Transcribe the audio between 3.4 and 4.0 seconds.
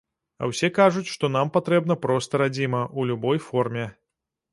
форме.